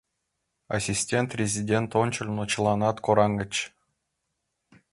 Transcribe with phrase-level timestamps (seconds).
[0.77, 3.53] Ассистент-резидент ончылно чыланат кораҥыч.